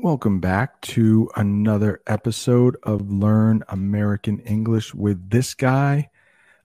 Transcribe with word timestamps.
Welcome 0.00 0.38
back 0.38 0.80
to 0.82 1.28
another 1.34 2.02
episode 2.06 2.76
of 2.84 3.10
Learn 3.10 3.64
American 3.68 4.38
English 4.38 4.94
with 4.94 5.28
this 5.28 5.54
guy. 5.54 6.08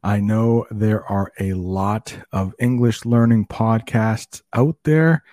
I 0.04 0.20
know 0.20 0.68
there 0.70 1.04
are 1.06 1.32
a 1.40 1.54
lot 1.54 2.16
of 2.32 2.54
English 2.60 3.06
learning 3.06 3.48
podcasts 3.48 4.44
out 4.54 4.78
there, 4.84 5.24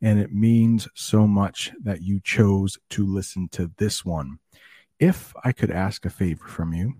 and 0.00 0.20
it 0.20 0.32
means 0.32 0.86
so 0.94 1.26
much 1.26 1.72
that 1.82 2.00
you 2.00 2.20
chose 2.20 2.78
to 2.90 3.04
listen 3.04 3.48
to 3.48 3.72
this 3.76 4.04
one. 4.04 4.38
If 5.00 5.34
I 5.42 5.50
could 5.50 5.72
ask 5.72 6.06
a 6.06 6.10
favor 6.10 6.46
from 6.46 6.72
you, 6.72 6.94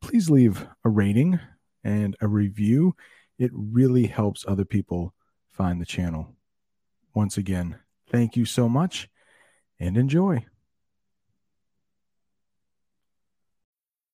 please 0.00 0.28
leave 0.28 0.66
a 0.84 0.88
rating 0.88 1.38
and 1.84 2.16
a 2.20 2.26
review. 2.26 2.96
It 3.38 3.52
really 3.54 4.08
helps 4.08 4.44
other 4.48 4.64
people 4.64 5.14
find 5.52 5.80
the 5.80 5.86
channel. 5.86 6.34
Once 7.14 7.36
again, 7.36 7.76
thank 8.10 8.36
you 8.36 8.44
so 8.44 8.68
much 8.68 9.08
and 9.84 9.98
enjoy. 9.98 10.44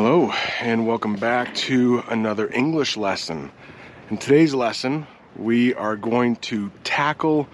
Hello, 0.00 0.30
and 0.60 0.86
welcome 0.86 1.16
back 1.16 1.52
to 1.56 2.04
another 2.08 2.48
English 2.52 2.96
lesson. 2.96 3.50
In 4.10 4.16
today's 4.16 4.54
lesson, 4.54 5.08
we 5.34 5.74
are 5.74 5.96
going 5.96 6.36
to 6.36 6.70
tackle 6.84 7.48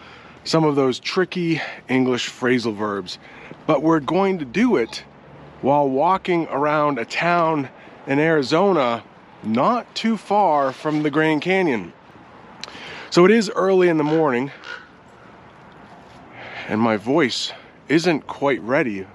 some 0.44 0.62
of 0.64 0.76
those 0.76 1.00
tricky 1.00 1.62
English 1.88 2.28
phrasal 2.28 2.76
verbs, 2.76 3.18
but 3.66 3.82
we're 3.82 3.98
going 3.98 4.40
to 4.40 4.44
do 4.44 4.76
it 4.76 5.04
while 5.62 5.88
walking 5.88 6.46
around 6.48 6.98
a 6.98 7.06
town 7.06 7.70
in 8.06 8.18
Arizona 8.18 9.02
not 9.42 9.94
too 9.94 10.18
far 10.18 10.70
from 10.70 11.02
the 11.02 11.10
Grand 11.10 11.40
Canyon. 11.40 11.94
So 13.08 13.24
it 13.24 13.30
is 13.30 13.48
early 13.56 13.88
in 13.88 13.96
the 13.96 14.04
morning, 14.04 14.50
and 16.68 16.78
my 16.78 16.98
voice 16.98 17.52
isn't 17.88 18.26
quite 18.26 18.60
ready, 18.60 19.06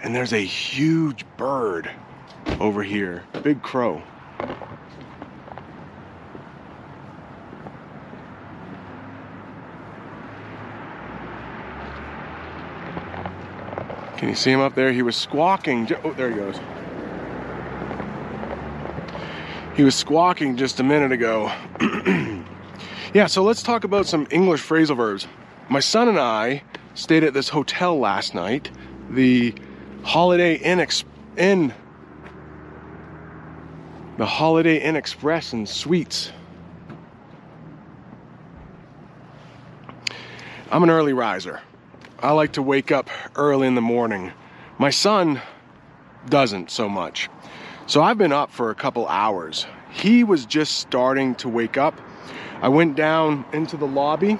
and 0.00 0.14
there's 0.14 0.32
a 0.32 0.44
huge 0.44 1.24
bird 1.36 1.90
over 2.60 2.82
here. 2.82 3.24
Big 3.42 3.62
crow. 3.62 4.02
Can 14.16 14.28
you 14.28 14.36
see 14.36 14.52
him 14.52 14.60
up 14.60 14.76
there? 14.76 14.92
He 14.92 15.02
was 15.02 15.16
squawking. 15.16 15.88
Oh, 16.04 16.12
there 16.12 16.30
he 16.30 16.36
goes. 16.36 16.60
He 19.74 19.82
was 19.82 19.96
squawking 19.96 20.56
just 20.56 20.78
a 20.78 20.84
minute 20.84 21.10
ago. 21.10 21.50
yeah, 23.14 23.26
so 23.26 23.42
let's 23.42 23.64
talk 23.64 23.82
about 23.82 24.06
some 24.06 24.28
English 24.30 24.62
phrasal 24.62 24.96
verbs. 24.96 25.26
My 25.68 25.80
son 25.80 26.08
and 26.08 26.20
I 26.20 26.62
stayed 26.94 27.24
at 27.24 27.34
this 27.34 27.48
hotel 27.48 27.98
last 27.98 28.34
night, 28.34 28.70
the 29.10 29.54
Holiday 30.04 30.54
Inn, 30.54 30.78
Ex- 30.78 31.04
Inn 31.36 31.74
the 34.22 34.26
Holiday 34.26 34.78
Inn 34.78 34.94
Express 34.94 35.52
and 35.52 35.68
Suites. 35.68 36.30
I'm 40.70 40.84
an 40.84 40.90
early 40.90 41.12
riser. 41.12 41.60
I 42.20 42.30
like 42.30 42.52
to 42.52 42.62
wake 42.62 42.92
up 42.92 43.10
early 43.34 43.66
in 43.66 43.74
the 43.74 43.80
morning. 43.80 44.30
My 44.78 44.90
son 44.90 45.42
doesn't 46.28 46.70
so 46.70 46.88
much. 46.88 47.28
So 47.88 48.00
I've 48.00 48.16
been 48.16 48.30
up 48.30 48.52
for 48.52 48.70
a 48.70 48.76
couple 48.76 49.08
hours. 49.08 49.66
He 49.90 50.22
was 50.22 50.46
just 50.46 50.78
starting 50.78 51.34
to 51.34 51.48
wake 51.48 51.76
up. 51.76 52.00
I 52.60 52.68
went 52.68 52.94
down 52.94 53.44
into 53.52 53.76
the 53.76 53.88
lobby 53.88 54.38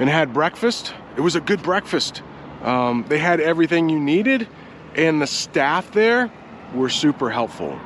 and 0.00 0.08
had 0.08 0.32
breakfast. 0.32 0.92
It 1.16 1.20
was 1.20 1.36
a 1.36 1.40
good 1.40 1.62
breakfast. 1.62 2.20
Um, 2.62 3.04
they 3.08 3.18
had 3.18 3.38
everything 3.38 3.88
you 3.88 4.00
needed, 4.00 4.48
and 4.96 5.22
the 5.22 5.28
staff 5.28 5.92
there 5.92 6.32
were 6.74 6.88
super 6.88 7.30
helpful. 7.30 7.78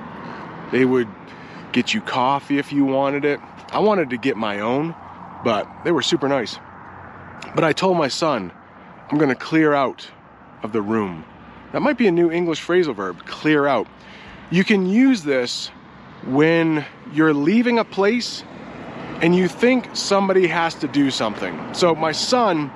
They 0.71 0.85
would 0.85 1.09
get 1.73 1.95
you 1.95 2.01
coffee 2.01 2.59
if 2.59 2.73
you 2.73 2.85
wanted 2.85 3.25
it. 3.25 3.41
I 3.71 3.79
wanted 3.81 4.11
to 4.11 4.17
get 4.17 4.37
my 4.37 4.61
own, 4.61 4.95
but 5.45 5.69
they 5.85 5.93
were 5.93 6.03
super 6.03 6.29
nice. 6.29 6.59
But 7.55 7.65
I 7.65 7.73
told 7.73 7.97
my 7.97 8.09
son, 8.09 8.53
I'm 9.11 9.19
going 9.19 9.31
to 9.31 9.35
clear 9.35 9.75
out 9.75 10.09
of 10.63 10.73
the 10.73 10.83
room. 10.83 11.25
That 11.73 11.81
might 11.81 11.99
be 11.99 12.07
a 12.07 12.13
new 12.13 12.31
English 12.31 12.65
phrasal 12.65 12.95
verb, 12.95 13.25
clear 13.27 13.67
out. 13.67 13.87
You 14.51 14.65
can 14.65 14.87
use 14.87 15.23
this 15.23 15.71
when 16.27 16.85
you're 17.13 17.35
leaving 17.35 17.79
a 17.79 17.85
place 17.85 18.43
and 19.21 19.35
you 19.35 19.49
think 19.49 19.89
somebody 19.95 20.47
has 20.47 20.75
to 20.77 20.89
do 20.89 21.11
something. 21.11 21.75
So, 21.75 21.95
my 21.95 22.13
son, 22.13 22.71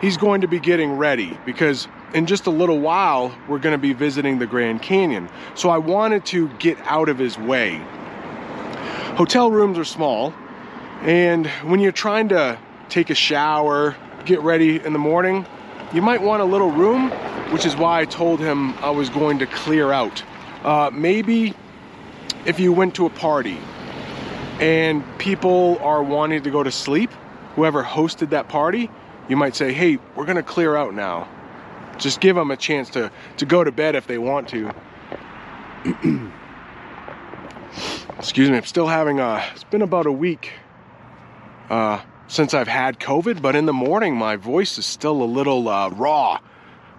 he's 0.00 0.16
going 0.16 0.40
to 0.40 0.48
be 0.48 0.58
getting 0.58 0.92
ready 0.92 1.38
because 1.46 1.88
in 2.14 2.26
just 2.26 2.46
a 2.46 2.50
little 2.50 2.78
while 2.78 3.36
we're 3.48 3.58
going 3.58 3.74
to 3.74 3.78
be 3.78 3.92
visiting 3.92 4.38
the 4.38 4.46
Grand 4.46 4.80
Canyon. 4.80 5.28
So, 5.54 5.68
I 5.68 5.78
wanted 5.78 6.24
to 6.26 6.48
get 6.58 6.78
out 6.86 7.08
of 7.08 7.18
his 7.18 7.36
way 7.36 7.82
hotel 9.16 9.48
rooms 9.48 9.78
are 9.78 9.84
small, 9.84 10.34
and 11.02 11.46
when 11.62 11.78
you're 11.78 11.92
trying 11.92 12.28
to 12.28 12.58
take 12.88 13.10
a 13.10 13.14
shower, 13.14 13.94
get 14.24 14.40
ready 14.40 14.84
in 14.84 14.92
the 14.92 14.98
morning, 14.98 15.46
you 15.92 16.02
might 16.02 16.20
want 16.20 16.42
a 16.42 16.44
little 16.44 16.70
room, 16.70 17.10
which 17.52 17.64
is 17.64 17.76
why 17.76 18.00
I 18.00 18.04
told 18.06 18.40
him 18.40 18.74
I 18.78 18.90
was 18.90 19.08
going 19.10 19.38
to 19.38 19.46
clear 19.46 19.92
out. 19.92 20.24
Uh, 20.64 20.90
maybe 20.92 21.54
if 22.44 22.58
you 22.58 22.72
went 22.72 22.96
to 22.96 23.06
a 23.06 23.10
party 23.10 23.58
and 24.58 25.04
people 25.18 25.78
are 25.80 26.02
wanting 26.02 26.42
to 26.42 26.50
go 26.50 26.64
to 26.64 26.72
sleep, 26.72 27.10
whoever 27.54 27.84
hosted 27.84 28.30
that 28.30 28.48
party, 28.48 28.90
you 29.28 29.36
might 29.36 29.54
say, 29.54 29.72
hey, 29.72 29.98
we're 30.16 30.26
going 30.26 30.36
to 30.36 30.42
clear 30.42 30.74
out 30.74 30.92
now. 30.92 31.28
Just 31.98 32.20
give 32.20 32.36
them 32.36 32.50
a 32.50 32.56
chance 32.56 32.90
to, 32.90 33.10
to 33.38 33.46
go 33.46 33.64
to 33.64 33.72
bed 33.72 33.94
if 33.94 34.06
they 34.06 34.18
want 34.18 34.48
to. 34.48 34.72
excuse 38.18 38.48
me, 38.48 38.56
I'm 38.56 38.64
still 38.64 38.86
having 38.86 39.20
a, 39.20 39.44
it's 39.54 39.64
been 39.64 39.82
about 39.82 40.06
a 40.06 40.12
week 40.12 40.52
uh, 41.68 42.00
since 42.26 42.54
I've 42.54 42.68
had 42.68 42.98
COVID, 42.98 43.42
but 43.42 43.54
in 43.54 43.66
the 43.66 43.72
morning 43.72 44.16
my 44.16 44.36
voice 44.36 44.78
is 44.78 44.86
still 44.86 45.22
a 45.22 45.24
little 45.24 45.68
uh, 45.68 45.90
raw. 45.90 46.40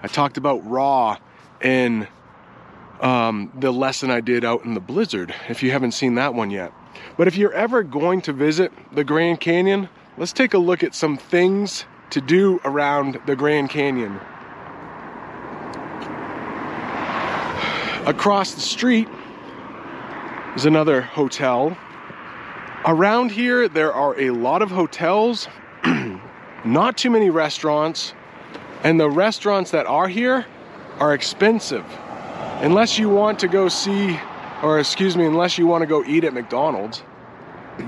I 0.03 0.07
talked 0.07 0.38
about 0.38 0.67
raw 0.69 1.17
in 1.62 2.07
um, 3.01 3.51
the 3.59 3.72
lesson 3.72 4.12
I 4.12 4.22
did 4.22 4.45
out 4.45 4.66
in 4.66 4.73
the 4.75 4.79
blizzard, 4.79 5.33
if 5.50 5.63
you 5.63 5.72
haven't 5.72 5.94
seen 5.94 6.16
that 6.16 6.33
one 6.33 6.51
yet. 6.51 6.72
But 7.17 7.27
if 7.27 7.38
you're 7.38 7.53
ever 7.53 7.83
going 7.83 8.22
to 8.22 8.33
visit 8.33 8.72
the 8.94 9.03
Grand 9.03 9.39
Canyon, 9.39 9.89
let's 10.17 10.31
take 10.31 10.53
a 10.53 10.57
look 10.57 10.83
at 10.83 10.94
some 10.94 11.17
things 11.17 11.85
to 12.12 12.22
do 12.22 12.62
around 12.63 13.19
the 13.25 13.35
Grand 13.35 13.69
Canyon. 13.69 14.19
Across 18.05 18.53
the 18.53 18.61
street 18.61 19.07
is 20.55 20.67
another 20.67 21.01
hotel. 21.01 21.75
Around 22.85 23.31
here, 23.31 23.68
there 23.68 23.91
are 23.91 24.15
a 24.19 24.30
lot 24.30 24.62
of 24.62 24.69
hotels, 24.69 25.47
not 26.65 26.97
too 26.97 27.09
many 27.09 27.31
restaurants, 27.31 28.13
and 28.83 29.00
the 29.00 29.09
restaurants 29.09 29.71
that 29.71 29.88
are 29.88 30.07
here 30.07 30.45
are 31.00 31.15
expensive. 31.15 31.83
Unless 32.62 33.00
you 33.00 33.09
want 33.09 33.39
to 33.39 33.47
go 33.47 33.69
see, 33.69 34.19
or 34.62 34.80
excuse 34.80 35.18
me, 35.18 35.25
unless 35.25 35.57
you 35.57 35.65
want 35.65 35.81
to 35.81 35.88
go 35.88 36.06
eat 36.06 36.25
at 36.25 36.33
McDonald's. 36.35 37.01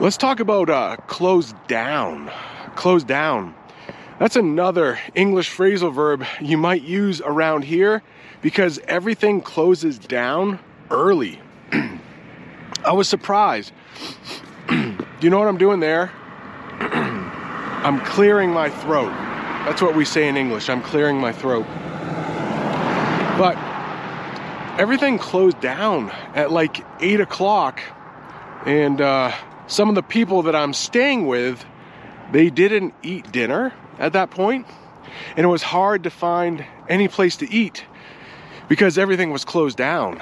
Let's 0.00 0.18
talk 0.18 0.40
about 0.40 0.68
uh, 0.68 0.98
closed 1.06 1.56
down. 1.66 2.30
Closed 2.74 3.06
down. 3.06 3.54
That's 4.20 4.36
another 4.36 4.98
English 5.14 5.50
phrasal 5.50 5.94
verb 5.94 6.26
you 6.42 6.58
might 6.58 6.82
use 6.82 7.22
around 7.22 7.64
here 7.64 8.02
because 8.42 8.78
everything 8.86 9.40
closes 9.40 9.98
down 9.98 10.58
early. 10.90 11.40
I 12.84 12.92
was 12.92 13.08
surprised. 13.08 13.72
Do 14.68 14.94
you 15.22 15.30
know 15.30 15.38
what 15.38 15.48
I'm 15.48 15.56
doing 15.56 15.80
there? 15.80 16.12
I'm 16.80 17.98
clearing 18.04 18.50
my 18.50 18.68
throat. 18.68 19.08
That's 19.64 19.80
what 19.80 19.96
we 19.96 20.04
say 20.04 20.28
in 20.28 20.36
English. 20.36 20.68
I'm 20.68 20.82
clearing 20.82 21.16
my 21.16 21.32
throat. 21.32 21.64
But 23.38 23.56
everything 24.78 25.16
closed 25.16 25.60
down 25.60 26.10
at 26.34 26.52
like 26.52 26.84
8 27.00 27.20
o'clock 27.22 27.80
And 28.66 29.00
uh, 29.00 29.32
some 29.66 29.88
of 29.88 29.94
the 29.94 30.02
people 30.02 30.42
that 30.42 30.54
I'm 30.54 30.74
staying 30.74 31.26
with, 31.26 31.64
they 32.32 32.50
didn't 32.50 32.92
eat 33.02 33.32
dinner 33.32 33.72
at 33.98 34.12
that 34.12 34.30
point, 34.30 34.66
and 35.36 35.44
it 35.44 35.48
was 35.48 35.62
hard 35.62 36.04
to 36.04 36.10
find 36.10 36.64
any 36.88 37.08
place 37.08 37.36
to 37.36 37.50
eat 37.50 37.84
because 38.68 38.98
everything 38.98 39.30
was 39.30 39.44
closed 39.44 39.76
down. 39.76 40.20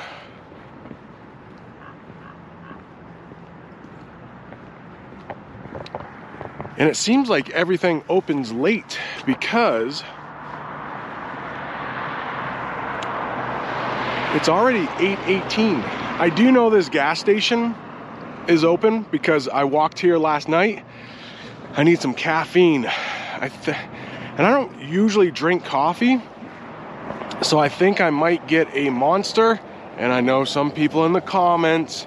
And 6.78 6.88
it 6.88 6.96
seems 6.96 7.28
like 7.28 7.50
everything 7.50 8.04
opens 8.08 8.52
late 8.52 8.98
because 9.26 10.04
it's 14.36 14.48
already 14.48 14.86
8:18. 14.98 15.82
I 16.20 16.30
do 16.30 16.52
know 16.52 16.70
this 16.70 16.88
gas 16.88 17.18
station 17.18 17.74
is 18.46 18.62
open 18.62 19.02
because 19.10 19.48
I 19.48 19.64
walked 19.64 19.98
here 19.98 20.18
last 20.18 20.48
night. 20.48 20.84
I 21.76 21.82
need 21.82 22.00
some 22.00 22.14
caffeine. 22.14 22.88
I 23.40 23.48
th- 23.48 23.76
and 24.36 24.46
I 24.46 24.50
don't 24.50 24.80
usually 24.82 25.30
drink 25.30 25.64
coffee. 25.64 26.22
So 27.42 27.58
I 27.58 27.68
think 27.68 28.00
I 28.00 28.10
might 28.10 28.46
get 28.48 28.68
a 28.72 28.90
monster 28.90 29.60
and 29.96 30.12
I 30.12 30.20
know 30.20 30.44
some 30.44 30.70
people 30.70 31.04
in 31.06 31.12
the 31.12 31.20
comments 31.20 32.06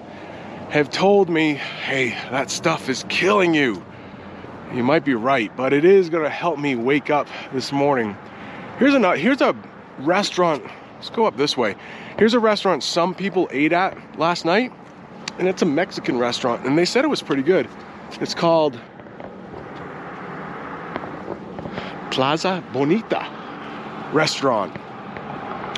have 0.70 0.90
told 0.90 1.30
me, 1.30 1.56
"Hey, 1.56 2.10
that 2.32 2.50
stuff 2.50 2.90
is 2.90 3.06
killing 3.10 3.54
you." 3.54 3.84
You 4.74 4.84
might 4.84 5.04
be 5.04 5.14
right, 5.14 5.52
but 5.58 5.74
it 5.74 5.84
is 5.84 6.10
to 6.10 6.30
help 6.30 6.58
me 6.58 6.76
wake 6.76 7.10
up 7.10 7.28
this 7.54 7.74
morning. 7.74 8.16
Here's 8.80 8.94
a 8.94 9.18
here's 9.18 9.42
a 9.42 9.54
restaurant. 10.00 10.64
Let's 10.96 11.10
go 11.10 11.26
up 11.26 11.36
this 11.36 11.58
way. 11.58 11.76
Here's 12.18 12.34
a 12.34 12.40
restaurant 12.40 12.84
some 12.84 13.14
people 13.14 13.50
ate 13.52 13.74
at 13.74 13.98
last 14.18 14.46
night, 14.46 14.72
and 15.38 15.48
it's 15.48 15.62
a 15.62 15.66
Mexican 15.66 16.18
restaurant, 16.18 16.66
and 16.66 16.78
they 16.78 16.86
said 16.86 17.04
it 17.04 17.10
was 17.10 17.22
pretty 17.22 17.44
good. 17.44 17.68
It's 18.22 18.34
called 18.34 18.80
Plaza 22.12 22.64
Bonita 22.74 23.26
Restaurant. 24.14 24.76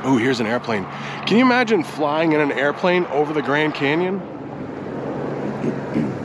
Oh, 0.03 0.17
here's 0.17 0.39
an 0.39 0.47
airplane. 0.47 0.83
Can 1.25 1.37
you 1.37 1.45
imagine 1.45 1.83
flying 1.83 2.33
in 2.33 2.41
an 2.41 2.51
airplane 2.51 3.05
over 3.05 3.31
the 3.33 3.41
Grand 3.41 3.73
Canyon? 3.75 4.21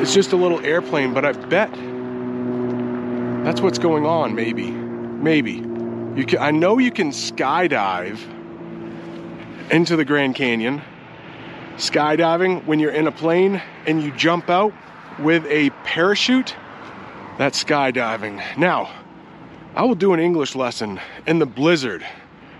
It's 0.00 0.14
just 0.14 0.32
a 0.32 0.36
little 0.36 0.64
airplane, 0.64 1.12
but 1.12 1.24
I 1.26 1.32
bet 1.32 1.70
that's 3.44 3.60
what's 3.60 3.78
going 3.78 4.06
on. 4.06 4.34
Maybe, 4.34 4.70
maybe 4.70 5.54
you 6.16 6.24
can. 6.24 6.38
I 6.38 6.50
know 6.50 6.78
you 6.78 6.90
can 6.90 7.10
skydive 7.10 8.18
into 9.70 9.96
the 9.96 10.04
Grand 10.04 10.34
Canyon. 10.34 10.80
Skydiving 11.76 12.64
when 12.64 12.78
you're 12.78 12.92
in 12.92 13.06
a 13.06 13.12
plane 13.12 13.60
and 13.86 14.02
you 14.02 14.10
jump 14.12 14.48
out 14.48 14.72
with 15.18 15.44
a 15.46 15.70
parachute. 15.84 16.54
That's 17.38 17.62
skydiving. 17.62 18.42
Now, 18.56 18.90
I 19.74 19.84
will 19.84 19.94
do 19.94 20.12
an 20.12 20.20
English 20.20 20.54
lesson 20.54 21.00
in 21.26 21.38
the 21.38 21.46
blizzard. 21.46 22.04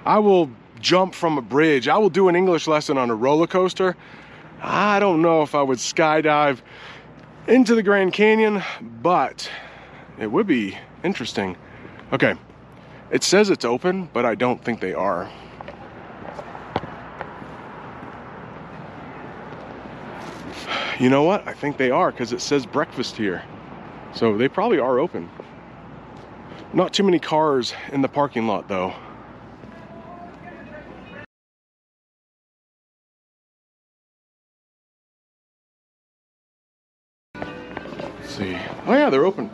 I 0.05 0.19
will 0.19 0.50
jump 0.81 1.14
from 1.14 1.38
a 1.38 1.43
bridge. 1.43 1.88
I 1.88 1.99
will 1.99 2.10
do 2.10 2.28
an 2.28 2.37
English 2.37 2.66
lesson 2.66 2.96
on 2.96 3.10
a 3.10 3.14
roller 3.14 3.46
coaster. 3.46 3.96
I 4.62 5.00
don't 5.00 5.22
know 5.22 5.43
if 5.43 5.55
I 5.55 5.62
would 5.62 5.78
skydive 5.78 6.60
into 7.46 7.75
the 7.75 7.82
Grand 7.82 8.12
Canyon, 8.12 8.62
but 9.02 9.50
it 10.19 10.31
would 10.31 10.46
be 10.46 10.76
interesting. 11.02 11.56
Okay, 12.12 12.34
it 13.11 13.22
says 13.22 13.50
it's 13.50 13.64
open, 13.64 14.08
but 14.12 14.25
I 14.25 14.34
don't 14.34 14.62
think 14.62 14.81
they 14.81 14.94
are. 14.94 15.31
You 21.00 21.10
know 21.10 21.22
what? 21.22 21.46
I 21.46 21.52
think 21.52 21.76
they 21.76 21.90
are 21.90 22.10
because 22.10 22.32
it 22.32 22.40
says 22.40 22.66
breakfast 22.66 23.16
here. 23.16 23.44
So 24.14 24.36
they 24.36 24.48
probably 24.48 24.78
are 24.78 24.98
open. 24.98 25.30
Not 26.72 26.92
too 26.92 27.04
many 27.04 27.18
cars 27.18 27.72
in 27.92 28.02
the 28.02 28.08
parking 28.08 28.46
lot 28.46 28.68
though. 28.68 28.94
see. 38.38 38.56
Oh 38.86 38.94
yeah, 38.94 39.10
they're 39.10 39.26
open. 39.26 39.50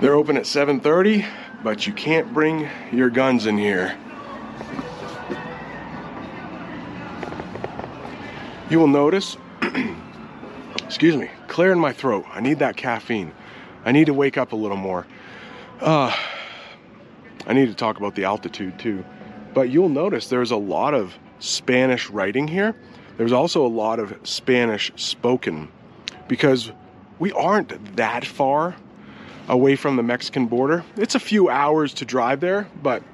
They're 0.00 0.14
open 0.14 0.36
at 0.36 0.44
7:30, 0.44 1.24
but 1.62 1.86
you 1.86 1.92
can't 1.92 2.32
bring 2.32 2.68
your 2.92 3.10
guns 3.10 3.46
in 3.46 3.58
here. 3.58 3.96
You 8.74 8.80
will 8.80 8.88
notice, 8.88 9.36
excuse 10.82 11.14
me, 11.14 11.30
clearing 11.46 11.78
my 11.78 11.92
throat. 11.92 12.24
I 12.32 12.40
need 12.40 12.58
that 12.58 12.76
caffeine. 12.76 13.30
I 13.84 13.92
need 13.92 14.06
to 14.06 14.14
wake 14.14 14.36
up 14.36 14.50
a 14.50 14.56
little 14.56 14.76
more. 14.76 15.06
Uh, 15.80 16.12
I 17.46 17.52
need 17.52 17.66
to 17.66 17.74
talk 17.74 17.98
about 17.98 18.16
the 18.16 18.24
altitude 18.24 18.76
too. 18.80 19.04
But 19.54 19.70
you'll 19.70 19.90
notice 19.90 20.26
there's 20.26 20.50
a 20.50 20.56
lot 20.56 20.92
of 20.92 21.14
Spanish 21.38 22.10
writing 22.10 22.48
here. 22.48 22.74
There's 23.16 23.30
also 23.30 23.64
a 23.64 23.68
lot 23.68 24.00
of 24.00 24.12
Spanish 24.24 24.90
spoken 24.96 25.68
because 26.26 26.72
we 27.20 27.30
aren't 27.30 27.94
that 27.94 28.24
far 28.24 28.74
away 29.46 29.76
from 29.76 29.94
the 29.94 30.02
Mexican 30.02 30.46
border. 30.46 30.84
It's 30.96 31.14
a 31.14 31.20
few 31.20 31.48
hours 31.48 31.94
to 31.94 32.04
drive 32.04 32.40
there, 32.40 32.66
but 32.82 33.04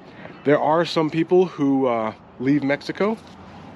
there 0.43 0.59
are 0.59 0.85
some 0.85 1.11
people 1.11 1.45
who 1.45 1.85
uh, 1.85 2.15
leave 2.39 2.63
Mexico 2.63 3.15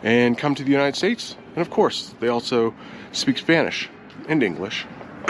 and 0.01 0.35
come 0.35 0.55
to 0.55 0.63
the 0.63 0.71
United 0.71 0.95
States. 0.95 1.35
And 1.55 1.61
of 1.61 1.69
course, 1.69 2.13
they 2.19 2.27
also 2.27 2.73
speak 3.13 3.37
Spanish 3.37 3.89
and 4.27 4.43
English. 4.43 4.85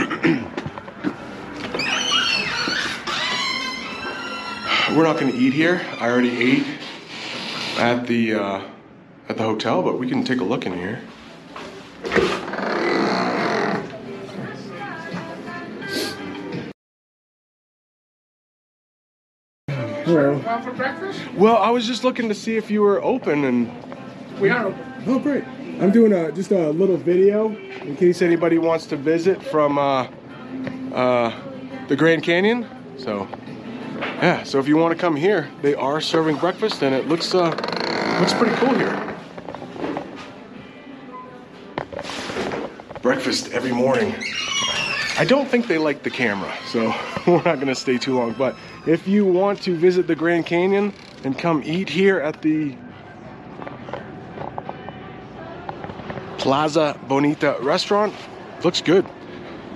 We're 4.95 5.03
not 5.03 5.19
going 5.19 5.31
to 5.31 5.37
eat 5.37 5.53
here. 5.53 5.85
I 5.99 6.09
already 6.09 6.35
ate 6.35 6.65
at 7.77 8.07
the 8.07 8.33
uh, 8.33 8.61
at 9.29 9.37
the 9.37 9.43
hotel, 9.43 9.83
but 9.83 9.99
we 9.99 10.09
can 10.09 10.23
take 10.23 10.39
a 10.39 10.43
look 10.43 10.65
in 10.65 10.73
here. 10.73 11.01
Hello. 20.05 20.39
for 20.63 20.71
breakfast? 20.71 21.19
Well, 21.33 21.57
I 21.57 21.69
was 21.69 21.85
just 21.85 22.03
looking 22.03 22.29
to 22.29 22.35
see 22.35 22.57
if 22.57 22.71
you 22.71 22.81
were 22.81 23.03
open 23.03 23.43
and. 23.43 23.71
We 24.39 24.49
are 24.49 24.65
open. 24.67 25.03
Oh, 25.07 25.19
great. 25.19 25.43
I'm 25.79 25.91
doing 25.91 26.13
a 26.13 26.31
just 26.31 26.51
a 26.51 26.69
little 26.69 26.95
video 26.95 27.53
in 27.81 27.97
case 27.97 28.21
anybody 28.21 28.57
wants 28.57 28.85
to 28.87 28.95
visit 28.95 29.43
from 29.43 29.77
uh, 29.77 30.07
uh, 30.93 31.33
the 31.89 31.97
Grand 31.97 32.23
Canyon. 32.23 32.65
So, 32.97 33.27
yeah. 33.99 34.43
So 34.43 34.57
if 34.59 34.69
you 34.69 34.77
want 34.77 34.95
to 34.95 34.99
come 34.99 35.17
here, 35.17 35.49
they 35.61 35.75
are 35.75 35.99
serving 35.99 36.37
breakfast, 36.37 36.81
and 36.81 36.95
it 36.95 37.09
looks 37.09 37.35
uh, 37.35 37.49
looks 38.21 38.33
pretty 38.33 38.55
cool 38.55 38.73
here. 38.75 39.17
Breakfast 43.01 43.51
every 43.51 43.73
morning. 43.73 44.15
I 45.17 45.25
don't 45.25 45.47
think 45.47 45.67
they 45.67 45.77
like 45.77 46.03
the 46.03 46.09
camera, 46.09 46.53
so 46.67 46.95
we're 47.27 47.43
not 47.43 47.55
going 47.55 47.67
to 47.67 47.75
stay 47.75 47.97
too 47.97 48.17
long. 48.17 48.31
But 48.33 48.55
if 48.87 49.09
you 49.09 49.25
want 49.25 49.61
to 49.63 49.75
visit 49.75 50.07
the 50.07 50.15
Grand 50.15 50.45
Canyon 50.45 50.93
and 51.25 51.37
come 51.37 51.61
eat 51.65 51.89
here 51.89 52.19
at 52.21 52.41
the 52.41 52.77
Plaza 56.45 56.95
Bonita 57.07 57.57
restaurant, 57.59 58.13
looks 58.63 58.79
good. 58.79 59.03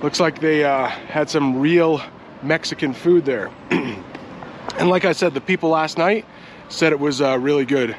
Looks 0.04 0.20
like 0.20 0.40
they 0.40 0.62
uh, 0.62 0.86
had 0.86 1.28
some 1.28 1.58
real 1.58 2.00
Mexican 2.44 2.94
food 2.94 3.24
there. 3.24 3.50
and 3.70 4.88
like 4.88 5.04
I 5.04 5.10
said, 5.10 5.34
the 5.34 5.40
people 5.40 5.70
last 5.70 5.98
night 5.98 6.24
said 6.68 6.92
it 6.92 7.00
was 7.00 7.20
uh, 7.20 7.36
really 7.40 7.64
good. 7.64 7.96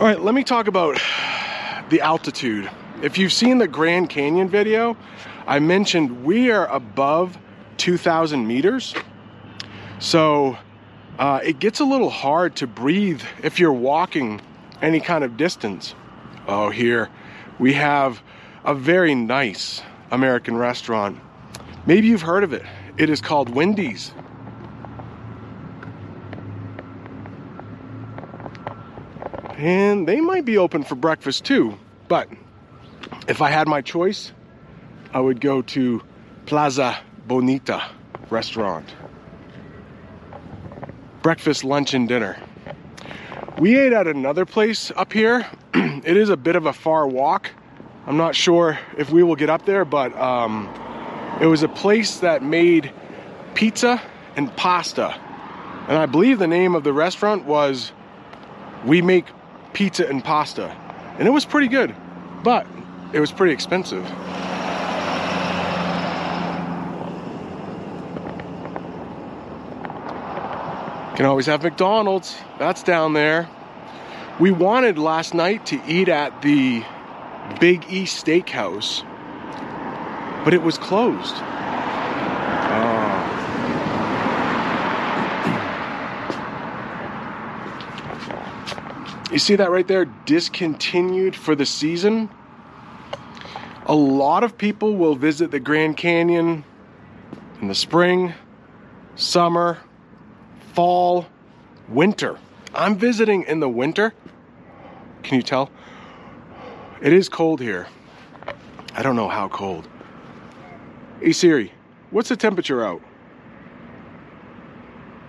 All 0.00 0.08
right, 0.08 0.20
let 0.20 0.34
me 0.34 0.42
talk 0.42 0.66
about 0.66 1.00
the 1.88 2.00
altitude. 2.00 2.68
If 3.00 3.16
you've 3.16 3.32
seen 3.32 3.58
the 3.58 3.68
Grand 3.68 4.10
Canyon 4.10 4.48
video, 4.48 4.96
I 5.46 5.60
mentioned 5.60 6.24
we 6.24 6.50
are 6.50 6.66
above 6.66 7.38
2,000 7.76 8.44
meters. 8.44 8.92
So 10.00 10.58
uh, 11.20 11.38
it 11.44 11.60
gets 11.60 11.78
a 11.78 11.84
little 11.84 12.10
hard 12.10 12.56
to 12.56 12.66
breathe 12.66 13.22
if 13.44 13.60
you're 13.60 13.72
walking 13.72 14.40
any 14.82 14.98
kind 14.98 15.22
of 15.22 15.36
distance. 15.36 15.94
Oh, 16.48 16.70
here 16.70 17.08
we 17.58 17.72
have 17.74 18.22
a 18.64 18.74
very 18.74 19.14
nice 19.14 19.82
American 20.10 20.56
restaurant. 20.56 21.18
Maybe 21.86 22.08
you've 22.08 22.22
heard 22.22 22.44
of 22.44 22.52
it. 22.52 22.64
It 22.96 23.10
is 23.10 23.20
called 23.20 23.48
Wendy's. 23.54 24.12
And 29.56 30.06
they 30.06 30.20
might 30.20 30.44
be 30.44 30.58
open 30.58 30.82
for 30.82 30.94
breakfast 30.94 31.44
too, 31.44 31.78
but 32.08 32.28
if 33.28 33.40
I 33.40 33.50
had 33.50 33.68
my 33.68 33.80
choice, 33.80 34.32
I 35.12 35.20
would 35.20 35.40
go 35.40 35.62
to 35.62 36.02
Plaza 36.46 36.98
Bonita 37.26 37.82
restaurant. 38.30 38.94
Breakfast, 41.22 41.64
lunch, 41.64 41.94
and 41.94 42.08
dinner. 42.08 42.36
We 43.58 43.78
ate 43.78 43.92
at 43.92 44.06
another 44.06 44.44
place 44.44 44.90
up 44.96 45.12
here. 45.12 45.46
it 46.04 46.16
is 46.16 46.28
a 46.28 46.36
bit 46.36 46.54
of 46.54 46.66
a 46.66 46.72
far 46.72 47.08
walk. 47.08 47.50
I'm 48.06 48.16
not 48.16 48.36
sure 48.36 48.78
if 48.96 49.10
we 49.10 49.24
will 49.24 49.34
get 49.34 49.50
up 49.50 49.66
there, 49.66 49.84
but 49.84 50.16
um, 50.16 50.72
it 51.40 51.46
was 51.46 51.64
a 51.64 51.68
place 51.68 52.18
that 52.18 52.44
made 52.44 52.92
pizza 53.54 54.00
and 54.36 54.54
pasta. 54.56 55.18
And 55.88 55.98
I 55.98 56.06
believe 56.06 56.38
the 56.38 56.46
name 56.46 56.76
of 56.76 56.84
the 56.84 56.92
restaurant 56.92 57.44
was 57.44 57.90
We 58.84 59.02
Make 59.02 59.26
Pizza 59.72 60.08
and 60.08 60.22
Pasta. 60.22 60.68
And 61.18 61.26
it 61.26 61.32
was 61.32 61.44
pretty 61.44 61.68
good, 61.68 61.94
but 62.44 62.68
it 63.12 63.18
was 63.18 63.32
pretty 63.32 63.52
expensive. 63.52 64.04
Can 71.16 71.26
always 71.26 71.46
have 71.46 71.64
McDonald's. 71.64 72.36
That's 72.58 72.82
down 72.84 73.12
there. 73.12 73.48
We 74.40 74.50
wanted 74.50 74.98
last 74.98 75.32
night 75.32 75.66
to 75.66 75.80
eat 75.86 76.08
at 76.08 76.42
the 76.42 76.82
Big 77.60 77.86
East 77.88 78.26
Steakhouse, 78.26 79.04
but 80.44 80.52
it 80.52 80.60
was 80.60 80.76
closed. 80.76 81.36
Oh. 81.36 82.90
You 89.30 89.38
see 89.38 89.54
that 89.54 89.70
right 89.70 89.86
there? 89.86 90.04
Discontinued 90.04 91.36
for 91.36 91.54
the 91.54 91.66
season. 91.66 92.28
A 93.86 93.94
lot 93.94 94.42
of 94.42 94.58
people 94.58 94.96
will 94.96 95.14
visit 95.14 95.52
the 95.52 95.60
Grand 95.60 95.96
Canyon 95.96 96.64
in 97.60 97.68
the 97.68 97.74
spring, 97.76 98.34
summer, 99.14 99.78
fall, 100.72 101.26
winter. 101.88 102.36
I'm 102.74 102.96
visiting 102.96 103.44
in 103.44 103.60
the 103.60 103.68
winter. 103.68 104.12
Can 105.24 105.36
you 105.36 105.42
tell? 105.42 105.70
It 107.00 107.12
is 107.12 107.28
cold 107.28 107.60
here. 107.60 107.88
I 108.94 109.02
don't 109.02 109.16
know 109.16 109.28
how 109.28 109.48
cold. 109.48 109.88
Hey 111.20 111.32
Siri, 111.32 111.72
what's 112.10 112.28
the 112.28 112.36
temperature 112.36 112.84
out? 112.84 113.02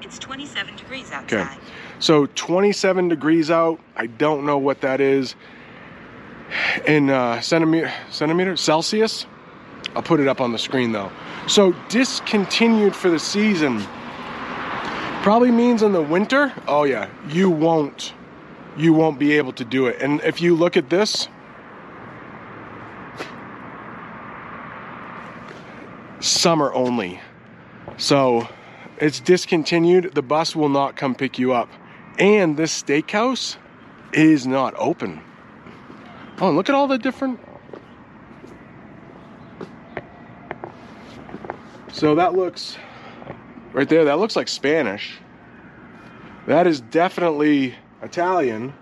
It's 0.01 0.19
27 0.19 0.75
degrees 0.75 1.11
outside. 1.11 1.47
Okay. 1.47 1.57
So 1.99 2.27
27 2.27 3.07
degrees 3.07 3.49
out. 3.49 3.79
I 3.95 4.05
don't 4.05 4.45
know 4.45 4.57
what 4.57 4.81
that 4.81 5.01
is 5.01 5.35
in 6.85 7.09
uh, 7.09 7.41
centimeter, 7.41 7.91
centimeter 8.11 8.55
Celsius. 8.55 9.25
I'll 9.95 10.03
put 10.03 10.19
it 10.19 10.27
up 10.27 10.41
on 10.41 10.51
the 10.51 10.59
screen 10.59 10.91
though. 10.91 11.11
So 11.47 11.73
discontinued 11.89 12.95
for 12.95 13.09
the 13.09 13.19
season 13.19 13.81
probably 15.23 15.51
means 15.51 15.81
in 15.81 15.91
the 15.91 16.01
winter. 16.01 16.53
Oh 16.67 16.83
yeah, 16.83 17.09
you 17.29 17.49
won't, 17.49 18.13
you 18.77 18.93
won't 18.93 19.19
be 19.19 19.33
able 19.33 19.53
to 19.53 19.65
do 19.65 19.87
it. 19.87 20.01
And 20.01 20.21
if 20.21 20.41
you 20.41 20.55
look 20.55 20.77
at 20.77 20.89
this, 20.89 21.27
summer 26.19 26.73
only. 26.73 27.21
So 27.97 28.47
it's 28.97 29.19
discontinued. 29.19 30.13
The 30.13 30.21
bus 30.21 30.55
will 30.55 30.69
not 30.69 30.95
come 30.95 31.15
pick 31.15 31.39
you 31.39 31.53
up. 31.53 31.69
And 32.17 32.57
this 32.57 32.81
steakhouse 32.81 33.57
is 34.13 34.47
not 34.47 34.73
open. 34.77 35.21
Oh, 36.39 36.51
look 36.51 36.69
at 36.69 36.75
all 36.75 36.87
the 36.87 36.97
different. 36.97 37.39
So 41.91 42.15
that 42.15 42.33
looks 42.33 42.77
right 43.71 43.87
there, 43.87 44.05
that 44.05 44.19
looks 44.19 44.35
like 44.35 44.47
Spanish. 44.47 45.17
That 46.47 46.67
is 46.67 46.81
definitely 46.81 47.75
Italian. 48.05 48.73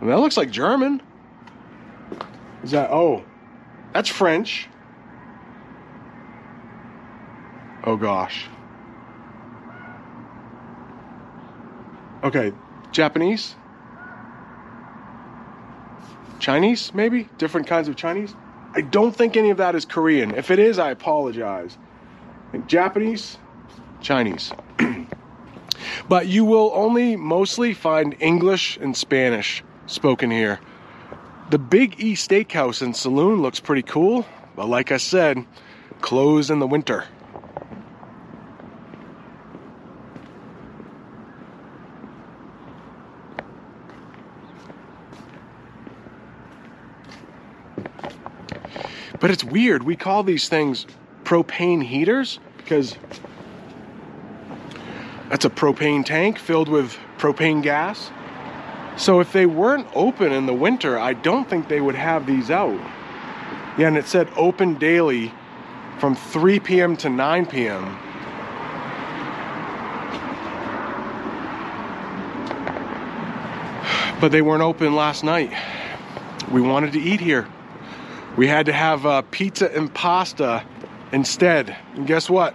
And 0.00 0.08
that 0.08 0.18
looks 0.18 0.36
like 0.36 0.50
German. 0.50 1.02
Is 2.62 2.70
that, 2.70 2.90
oh, 2.90 3.24
that's 3.92 4.08
French. 4.08 4.68
Oh 7.84 7.96
gosh. 7.96 8.46
Okay, 12.22 12.52
Japanese? 12.92 13.54
Chinese, 16.38 16.92
maybe? 16.94 17.28
Different 17.38 17.66
kinds 17.66 17.88
of 17.88 17.96
Chinese? 17.96 18.34
I 18.74 18.82
don't 18.82 19.14
think 19.14 19.36
any 19.36 19.50
of 19.50 19.56
that 19.56 19.74
is 19.74 19.84
Korean. 19.84 20.34
If 20.34 20.50
it 20.50 20.58
is, 20.58 20.78
I 20.78 20.90
apologize. 20.90 21.76
Japanese, 22.66 23.38
Chinese. 24.00 24.52
But 26.10 26.26
you 26.26 26.44
will 26.44 26.72
only 26.74 27.14
mostly 27.14 27.72
find 27.72 28.16
English 28.18 28.76
and 28.78 28.96
Spanish 28.96 29.62
spoken 29.86 30.28
here. 30.28 30.58
The 31.50 31.58
Big 31.58 32.00
E 32.00 32.14
Steakhouse 32.14 32.82
and 32.82 32.96
Saloon 32.96 33.42
looks 33.42 33.60
pretty 33.60 33.82
cool, 33.82 34.26
but 34.56 34.68
like 34.68 34.90
I 34.90 34.96
said, 34.96 35.46
closed 36.00 36.50
in 36.50 36.58
the 36.58 36.66
winter. 36.66 37.04
But 49.20 49.30
it's 49.30 49.44
weird. 49.44 49.84
We 49.84 49.94
call 49.94 50.24
these 50.24 50.48
things 50.48 50.88
propane 51.22 51.84
heaters 51.84 52.40
because 52.56 52.96
that's 55.30 55.44
a 55.44 55.50
propane 55.50 56.04
tank 56.04 56.38
filled 56.38 56.68
with 56.68 56.98
propane 57.16 57.62
gas. 57.62 58.10
So 58.96 59.20
if 59.20 59.32
they 59.32 59.46
weren't 59.46 59.86
open 59.94 60.32
in 60.32 60.46
the 60.46 60.52
winter, 60.52 60.98
I 60.98 61.14
don't 61.14 61.48
think 61.48 61.68
they 61.68 61.80
would 61.80 61.94
have 61.94 62.26
these 62.26 62.50
out. 62.50 62.78
Yeah, 63.78 63.86
and 63.86 63.96
it 63.96 64.06
said 64.06 64.28
open 64.36 64.74
daily 64.74 65.32
from 66.00 66.16
3 66.16 66.58
p.m. 66.60 66.96
to 66.96 67.08
9 67.08 67.46
p.m. 67.46 67.96
But 74.20 74.32
they 74.32 74.42
weren't 74.42 74.62
open 74.62 74.96
last 74.96 75.22
night. 75.22 75.52
We 76.50 76.60
wanted 76.60 76.92
to 76.94 77.00
eat 77.00 77.20
here. 77.20 77.46
We 78.36 78.48
had 78.48 78.66
to 78.66 78.72
have 78.72 79.06
uh, 79.06 79.22
pizza 79.30 79.74
and 79.74 79.94
pasta 79.94 80.64
instead. 81.12 81.76
And 81.94 82.06
guess 82.06 82.28
what? 82.28 82.54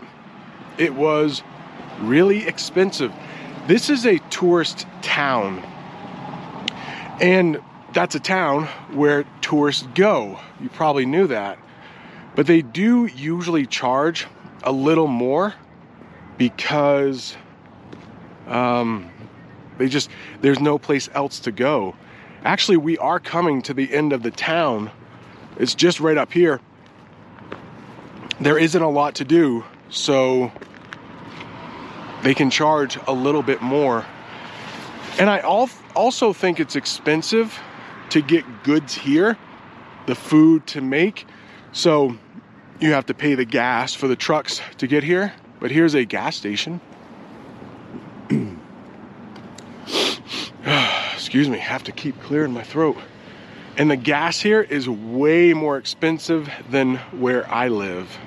It 0.77 0.93
was 0.93 1.41
really 1.99 2.47
expensive. 2.47 3.13
This 3.67 3.89
is 3.89 4.05
a 4.05 4.19
tourist 4.29 4.85
town. 5.01 5.63
And 7.21 7.61
that's 7.93 8.15
a 8.15 8.19
town 8.19 8.65
where 8.93 9.23
tourists 9.41 9.87
go. 9.95 10.39
You 10.59 10.69
probably 10.69 11.05
knew 11.05 11.27
that. 11.27 11.57
But 12.35 12.47
they 12.47 12.61
do 12.61 13.05
usually 13.05 13.65
charge 13.65 14.27
a 14.63 14.71
little 14.71 15.07
more 15.07 15.53
because 16.37 17.37
um, 18.47 19.09
they 19.77 19.87
just, 19.87 20.09
there's 20.41 20.59
no 20.59 20.77
place 20.77 21.09
else 21.13 21.39
to 21.41 21.51
go. 21.51 21.95
Actually, 22.43 22.77
we 22.77 22.97
are 22.97 23.19
coming 23.19 23.61
to 23.63 23.73
the 23.73 23.91
end 23.93 24.13
of 24.13 24.21
the 24.21 24.31
town. 24.31 24.91
It's 25.57 25.73
just 25.73 25.99
right 25.99 26.17
up 26.17 26.33
here. 26.33 26.59
There 28.39 28.57
isn't 28.57 28.81
a 28.81 28.89
lot 28.89 29.15
to 29.15 29.25
do, 29.25 29.63
so 29.89 30.51
they 32.25 32.33
can 32.33 32.49
charge 32.49 32.97
a 33.05 33.13
little 33.13 33.43
bit 33.43 33.61
more. 33.61 34.03
And 35.19 35.29
I 35.29 35.41
also 35.41 36.33
think 36.33 36.59
it's 36.59 36.75
expensive 36.75 37.59
to 38.09 38.19
get 38.19 38.63
goods 38.63 38.95
here, 38.95 39.37
the 40.07 40.15
food 40.15 40.65
to 40.67 40.81
make. 40.81 41.27
So 41.71 42.17
you 42.79 42.93
have 42.93 43.05
to 43.05 43.13
pay 43.13 43.35
the 43.35 43.45
gas 43.45 43.93
for 43.93 44.07
the 44.07 44.15
trucks 44.15 44.59
to 44.79 44.87
get 44.87 45.03
here. 45.03 45.33
But 45.59 45.69
here's 45.69 45.93
a 45.93 46.03
gas 46.03 46.35
station. 46.35 46.81
Excuse 51.13 51.47
me, 51.47 51.59
have 51.59 51.83
to 51.83 51.91
keep 51.91 52.19
clearing 52.23 52.53
my 52.53 52.63
throat. 52.63 52.97
And 53.77 53.91
the 53.91 53.97
gas 53.97 54.41
here 54.41 54.63
is 54.63 54.89
way 54.89 55.53
more 55.53 55.77
expensive 55.77 56.49
than 56.71 56.95
where 57.11 57.47
I 57.53 57.67
live. 57.67 58.17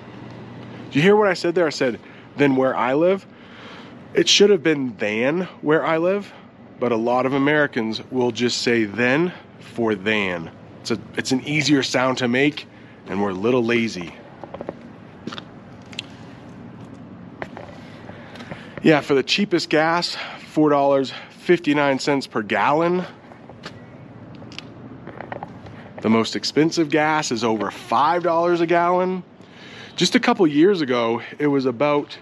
Do 0.92 1.00
you 1.00 1.02
hear 1.02 1.16
what 1.16 1.26
I 1.26 1.34
said 1.34 1.56
there? 1.56 1.66
I 1.66 1.70
said, 1.70 1.98
than 2.36 2.54
where 2.54 2.76
I 2.76 2.94
live. 2.94 3.26
It 4.14 4.28
should 4.28 4.50
have 4.50 4.62
been 4.62 4.96
than 4.96 5.42
where 5.60 5.84
I 5.84 5.98
live, 5.98 6.32
but 6.80 6.92
a 6.92 6.96
lot 6.96 7.26
of 7.26 7.34
Americans 7.34 8.02
will 8.10 8.30
just 8.30 8.62
say 8.62 8.84
then 8.84 9.32
for 9.60 9.94
than. 9.94 10.50
It's, 10.80 10.90
a, 10.90 10.98
it's 11.16 11.32
an 11.32 11.42
easier 11.42 11.82
sound 11.82 12.18
to 12.18 12.28
make, 12.28 12.66
and 13.06 13.22
we're 13.22 13.30
a 13.30 13.34
little 13.34 13.62
lazy. 13.62 14.14
Yeah, 18.82 19.00
for 19.00 19.14
the 19.14 19.22
cheapest 19.22 19.68
gas, 19.68 20.16
$4.59 20.54 22.30
per 22.30 22.42
gallon. 22.42 23.04
The 26.00 26.08
most 26.08 26.36
expensive 26.36 26.88
gas 26.88 27.30
is 27.30 27.44
over 27.44 27.66
$5 27.66 28.60
a 28.60 28.66
gallon. 28.66 29.22
Just 29.96 30.14
a 30.14 30.20
couple 30.20 30.46
years 30.46 30.80
ago, 30.80 31.20
it 31.38 31.48
was 31.48 31.66
about 31.66 32.16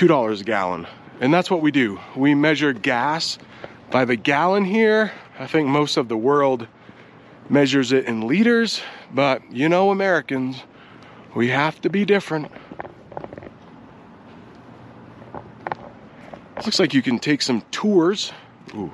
$2 0.00 0.40
a 0.40 0.44
gallon. 0.44 0.86
And 1.20 1.34
that's 1.34 1.50
what 1.50 1.60
we 1.60 1.70
do. 1.70 2.00
We 2.16 2.34
measure 2.34 2.72
gas 2.72 3.36
by 3.90 4.06
the 4.06 4.16
gallon 4.16 4.64
here. 4.64 5.12
I 5.38 5.46
think 5.46 5.68
most 5.68 5.98
of 5.98 6.08
the 6.08 6.16
world 6.16 6.66
measures 7.50 7.92
it 7.92 8.06
in 8.06 8.26
liters, 8.26 8.80
but 9.12 9.42
you 9.52 9.68
know, 9.68 9.90
Americans, 9.90 10.62
we 11.34 11.48
have 11.48 11.82
to 11.82 11.90
be 11.90 12.06
different. 12.06 12.50
Looks 16.64 16.78
like 16.78 16.94
you 16.94 17.02
can 17.02 17.18
take 17.18 17.42
some 17.42 17.60
tours. 17.70 18.32
Ooh. 18.74 18.90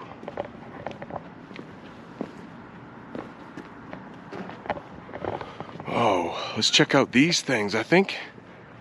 Oh, 5.87 6.53
let's 6.57 6.71
check 6.71 6.97
out 6.97 7.13
these 7.13 7.43
things. 7.43 7.77
I 7.77 7.85
think 7.85 8.17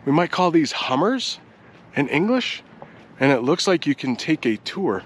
we 0.06 0.12
might 0.12 0.32
call 0.32 0.50
these 0.50 0.72
Hummers 0.72 1.40
in 1.96 2.08
English. 2.10 2.64
And 3.20 3.32
it 3.32 3.42
looks 3.42 3.68
like 3.68 3.88
you 3.88 3.96
can 3.96 4.16
take 4.16 4.46
a 4.46 4.58
tour. 4.58 5.04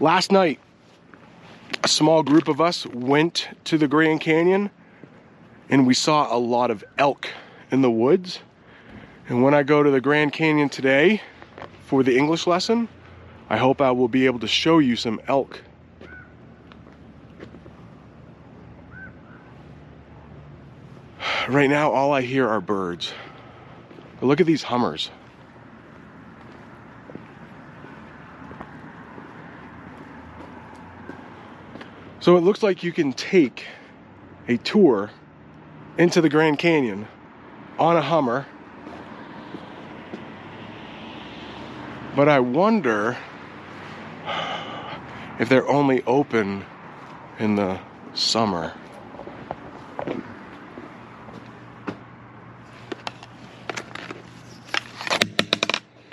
Last 0.00 0.32
night, 0.32 0.58
a 1.82 1.88
small 1.88 2.22
group 2.22 2.48
of 2.48 2.60
us 2.60 2.86
went 2.86 3.48
to 3.64 3.78
the 3.78 3.88
Grand 3.88 4.20
Canyon 4.20 4.70
and 5.70 5.86
we 5.86 5.94
saw 5.94 6.34
a 6.34 6.38
lot 6.38 6.70
of 6.70 6.84
elk 6.98 7.28
in 7.70 7.82
the 7.82 7.90
woods. 7.90 8.40
And 9.28 9.42
when 9.42 9.54
I 9.54 9.62
go 9.62 9.82
to 9.82 9.90
the 9.90 10.00
Grand 10.00 10.32
Canyon 10.32 10.68
today 10.68 11.22
for 11.86 12.02
the 12.02 12.16
English 12.16 12.46
lesson, 12.46 12.88
I 13.48 13.56
hope 13.56 13.80
I 13.80 13.90
will 13.90 14.08
be 14.08 14.26
able 14.26 14.40
to 14.40 14.48
show 14.48 14.78
you 14.78 14.96
some 14.96 15.20
elk. 15.28 15.62
Right 21.48 21.68
now, 21.68 21.90
all 21.90 22.12
I 22.12 22.22
hear 22.22 22.48
are 22.48 22.60
birds. 22.60 23.12
But 24.18 24.26
look 24.26 24.40
at 24.40 24.46
these 24.46 24.62
hummers. 24.62 25.10
So 32.24 32.38
it 32.38 32.40
looks 32.40 32.62
like 32.62 32.82
you 32.82 32.90
can 32.90 33.12
take 33.12 33.66
a 34.48 34.56
tour 34.56 35.10
into 35.98 36.22
the 36.22 36.30
Grand 36.30 36.58
Canyon 36.58 37.06
on 37.78 37.98
a 37.98 38.00
Hummer. 38.00 38.46
But 42.16 42.30
I 42.30 42.40
wonder 42.40 43.18
if 45.38 45.50
they're 45.50 45.68
only 45.68 46.02
open 46.04 46.64
in 47.38 47.56
the 47.56 47.78
summer. 48.14 48.72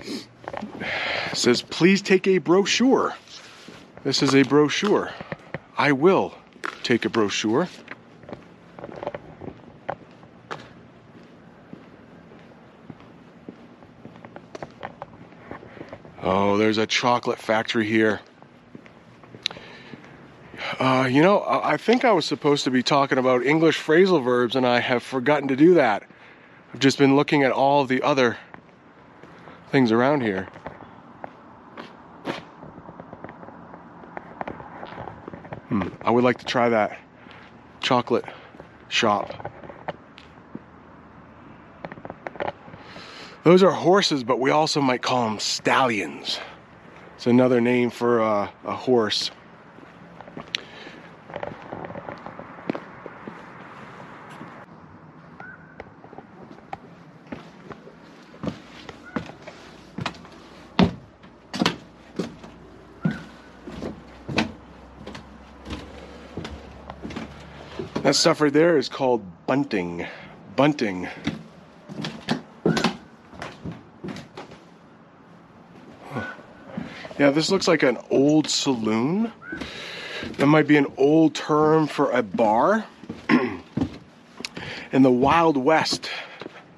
It 0.03 1.35
says, 1.35 1.61
please 1.61 2.01
take 2.01 2.27
a 2.27 2.39
brochure. 2.39 3.15
This 4.03 4.21
is 4.21 4.35
a 4.35 4.43
brochure. 4.43 5.13
I 5.81 5.93
will 5.93 6.35
take 6.83 7.05
a 7.05 7.09
brochure. 7.09 7.67
Oh, 16.21 16.57
there's 16.57 16.77
a 16.77 16.85
chocolate 16.85 17.39
factory 17.39 17.87
here. 17.87 18.21
Uh, 20.77 21.09
you 21.09 21.23
know, 21.23 21.43
I 21.47 21.77
think 21.77 22.05
I 22.05 22.11
was 22.11 22.25
supposed 22.25 22.65
to 22.65 22.69
be 22.69 22.83
talking 22.83 23.17
about 23.17 23.43
English 23.43 23.79
phrasal 23.79 24.23
verbs, 24.23 24.55
and 24.55 24.67
I 24.67 24.81
have 24.81 25.01
forgotten 25.01 25.47
to 25.47 25.55
do 25.55 25.73
that. 25.73 26.03
I've 26.75 26.79
just 26.79 26.99
been 26.99 27.15
looking 27.15 27.41
at 27.41 27.51
all 27.51 27.85
the 27.85 28.03
other 28.03 28.37
things 29.71 29.91
around 29.91 30.21
here. 30.21 30.47
I 36.11 36.13
would 36.13 36.25
like 36.25 36.39
to 36.39 36.45
try 36.45 36.67
that 36.67 36.99
chocolate 37.79 38.25
shop. 38.89 39.49
Those 43.45 43.63
are 43.63 43.71
horses, 43.71 44.25
but 44.25 44.37
we 44.37 44.51
also 44.51 44.81
might 44.81 45.01
call 45.01 45.29
them 45.29 45.39
stallions. 45.39 46.37
It's 47.15 47.27
another 47.27 47.61
name 47.61 47.91
for 47.91 48.21
uh, 48.21 48.49
a 48.65 48.75
horse. 48.75 49.31
That 68.11 68.15
stuff 68.15 68.41
right 68.41 68.51
there 68.51 68.77
is 68.77 68.89
called 68.89 69.23
bunting. 69.47 70.05
Bunting. 70.57 71.07
Yeah, 77.17 77.29
this 77.31 77.49
looks 77.49 77.69
like 77.69 77.83
an 77.83 77.97
old 78.09 78.49
saloon. 78.49 79.31
That 80.33 80.47
might 80.47 80.67
be 80.67 80.75
an 80.75 80.87
old 80.97 81.35
term 81.35 81.87
for 81.87 82.11
a 82.11 82.21
bar. 82.21 82.85
in 84.91 85.03
the 85.03 85.09
Wild 85.09 85.55
West, 85.55 86.09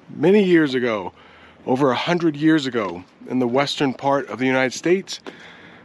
many 0.08 0.44
years 0.44 0.76
ago, 0.76 1.12
over 1.66 1.90
a 1.90 1.96
hundred 1.96 2.36
years 2.36 2.64
ago, 2.66 3.02
in 3.26 3.40
the 3.40 3.48
western 3.48 3.92
part 3.92 4.28
of 4.28 4.38
the 4.38 4.46
United 4.46 4.72
States, 4.72 5.18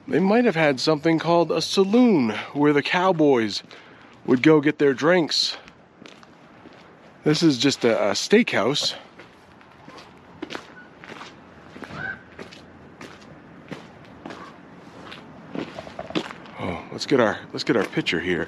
they 0.07 0.19
might 0.19 0.45
have 0.45 0.55
had 0.55 0.79
something 0.79 1.17
called 1.17 1.51
a 1.51 1.59
saloon 1.59 2.35
where 2.53 2.71
the 2.71 2.83
cowboys 2.83 3.63
would 4.25 4.43
go 4.43 4.61
get 4.61 4.77
their 4.77 4.93
drinks. 4.93 5.57
This 7.23 7.43
is 7.43 7.57
just 7.57 7.83
a, 7.83 8.09
a 8.09 8.11
steakhouse. 8.11 8.95
Oh, 16.59 16.83
let's 16.91 17.05
get 17.05 17.19
our 17.19 17.39
let's 17.51 17.63
get 17.63 17.75
our 17.75 17.85
picture 17.85 18.19
here. 18.19 18.47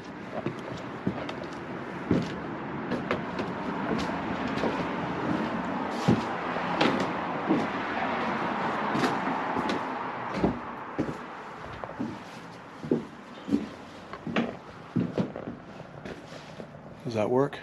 Does 17.11 17.17
that 17.17 17.29
work? 17.29 17.57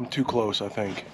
I'm 0.00 0.06
too 0.06 0.24
close, 0.24 0.60
I 0.60 0.68
think. 0.68 1.04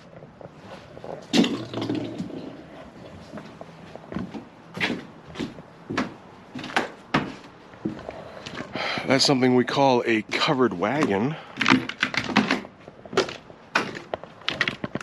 That's 9.07 9.23
something 9.23 9.55
we 9.55 9.65
call 9.65 10.03
a 10.07 10.23
covered 10.23 10.79
wagon. 10.79 11.37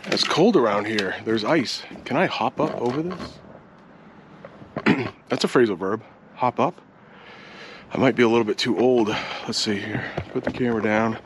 It's 0.06 0.24
cold 0.24 0.56
around 0.56 0.88
here. 0.88 1.18
There's 1.24 1.44
ice. 1.44 1.84
Can 2.04 2.18
I 2.18 2.26
hop 2.26 2.60
up 2.60 2.74
over 2.82 3.04
this? 3.04 3.40
That's 5.30 5.44
a 5.44 5.48
phrasal 5.48 5.78
verb. 5.78 6.02
Hop 6.34 6.60
up. 6.60 6.82
I 7.94 8.00
might 8.00 8.16
be 8.16 8.24
a 8.24 8.28
little 8.28 8.44
bit 8.44 8.58
too 8.58 8.76
old. 8.80 9.10
Let's 9.46 9.60
see 9.60 9.78
here. 9.78 10.04
Put 10.34 10.44
the 10.44 10.52
camera 10.52 10.82
down. 10.82 11.20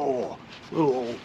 Oh, 0.00 0.38
a 0.70 0.74
little 0.74 0.94
old. 0.94 1.20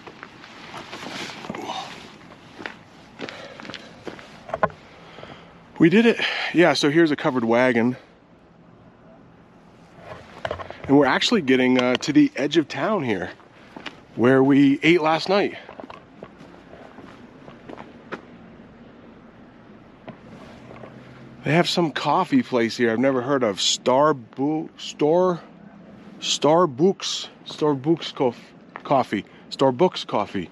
We 5.83 5.89
did 5.89 6.05
it. 6.05 6.17
Yeah, 6.53 6.75
so 6.75 6.89
here's 6.89 7.11
a 7.11 7.17
covered 7.17 7.43
wagon. 7.43 7.97
And 10.87 10.97
we're 10.97 11.05
actually 11.05 11.41
getting 11.41 11.77
uh, 11.77 11.95
to 11.95 12.13
the 12.13 12.31
edge 12.37 12.55
of 12.55 12.69
town 12.69 13.03
here 13.03 13.31
where 14.15 14.41
we 14.41 14.79
ate 14.81 15.01
last 15.01 15.27
night. 15.27 15.57
They 21.43 21.51
have 21.51 21.67
some 21.67 21.91
coffee 21.91 22.43
place 22.43 22.77
here 22.77 22.89
I've 22.89 22.97
never 22.97 23.21
heard 23.21 23.43
of. 23.43 23.57
Starbu 23.57 24.69
Star 24.79 25.41
Starbucks 26.21 27.27
Starbucks 27.45 28.13
cof- 28.13 28.83
coffee. 28.85 29.25
Starbucks 29.49 30.07
coffee. 30.07 30.49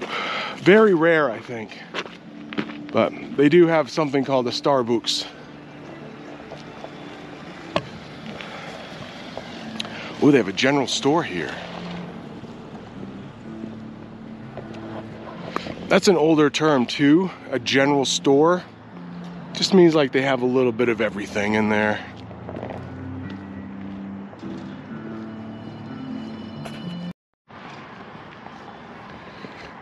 Very 0.56 0.94
rare, 0.94 1.30
I 1.30 1.38
think. 1.38 1.78
But 2.92 3.12
they 3.36 3.48
do 3.48 3.66
have 3.66 3.90
something 3.90 4.24
called 4.24 4.46
a 4.46 4.50
Starbucks. 4.50 5.26
Oh, 10.22 10.30
they 10.30 10.38
have 10.38 10.48
a 10.48 10.52
general 10.52 10.86
store 10.86 11.22
here. 11.22 11.54
That's 15.88 16.08
an 16.08 16.16
older 16.16 16.50
term 16.50 16.86
too. 16.86 17.30
A 17.50 17.58
general 17.58 18.04
store 18.04 18.64
just 19.52 19.72
means 19.72 19.94
like 19.94 20.12
they 20.12 20.22
have 20.22 20.42
a 20.42 20.46
little 20.46 20.72
bit 20.72 20.88
of 20.88 21.00
everything 21.00 21.54
in 21.54 21.68
there. 21.68 22.04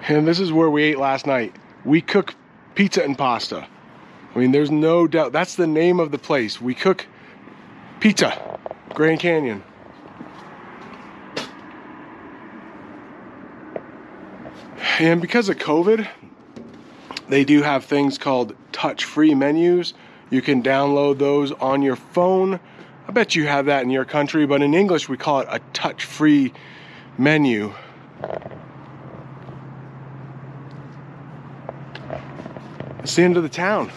And 0.07 0.29
this 0.29 0.41
is 0.41 0.53
where 0.53 0.69
we 0.69 0.83
ate 0.83 0.99
last 0.99 1.27
night. 1.27 1.57
We 1.85 2.03
cook 2.03 2.35
pizza 2.75 3.03
and 3.03 3.17
pasta. 3.17 3.67
I 4.35 4.39
mean, 4.39 4.53
there's 4.53 4.71
no 4.71 5.07
doubt. 5.07 5.33
That's 5.33 5.55
the 5.55 5.67
name 5.67 6.01
of 6.01 6.11
the 6.11 6.19
place. 6.19 6.61
We 6.61 6.75
cook 6.75 7.07
pizza, 8.01 8.59
Grand 8.95 9.21
Canyon. 9.21 9.63
And 14.99 15.21
because 15.21 15.49
of 15.49 15.57
COVID, 15.57 16.09
they 17.29 17.45
do 17.45 17.63
have 17.63 17.85
things 17.85 18.19
called 18.19 18.55
touch 18.73 19.05
free 19.05 19.35
menus. 19.35 19.95
You 20.31 20.43
can 20.43 20.63
download 20.63 21.19
those 21.19 21.53
on 21.53 21.83
your 21.83 21.97
phone. 21.97 22.61
I 23.07 23.13
bet 23.13 23.35
you 23.35 23.47
have 23.47 23.67
that 23.67 23.83
in 23.83 23.91
your 23.91 24.05
country, 24.05 24.47
but 24.47 24.63
in 24.63 24.75
English 24.75 25.09
we 25.09 25.17
call 25.17 25.41
it 25.41 25.49
a 25.51 25.61
touch 25.73 26.05
free 26.05 26.53
menu. 27.19 27.73
The 33.15 33.23
end 33.23 33.37
of 33.37 33.45
the 33.45 33.49
town. 33.49 33.93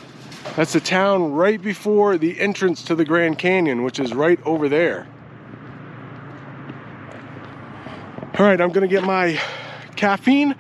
That's 0.56 0.73
the 0.73 0.80
town 0.80 1.32
right 1.32 1.60
before 1.60 2.19
the 2.19 2.39
entrance 2.39 2.84
to 2.84 2.93
the 2.93 3.03
Grand 3.03 3.39
Canyon, 3.39 3.84
which 3.84 3.99
is 3.99 4.13
right 4.13 4.39
over 4.45 4.69
there. 4.69 5.08
All 8.38 8.45
right, 8.45 8.62
I'm 8.62 8.69
gonna 8.69 8.88
get 8.88 9.03
my 9.03 9.39
caffeine. 9.95 10.53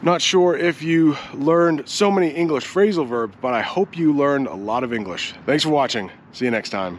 Not 0.00 0.22
sure 0.22 0.56
if 0.56 0.82
you 0.82 1.16
learned 1.34 1.86
so 1.86 2.10
many 2.10 2.28
English 2.28 2.66
phrasal 2.66 3.06
verbs, 3.06 3.36
but 3.42 3.52
I 3.52 3.60
hope 3.60 3.96
you 3.96 4.14
learned 4.14 4.46
a 4.46 4.54
lot 4.54 4.84
of 4.84 4.94
English. 4.94 5.34
Thanks 5.44 5.62
for 5.62 5.70
watching. 5.70 6.10
See 6.32 6.46
you 6.46 6.50
next 6.50 6.70
time. 6.70 6.98